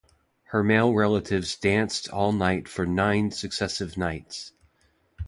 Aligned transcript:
Her 0.45 0.63
male 0.63 0.91
relatives 0.95 1.55
danced 1.57 2.09
all 2.09 2.31
night 2.31 2.67
for 2.67 2.87
nine 2.87 3.29
successive 3.29 3.97
nights. 3.97 4.51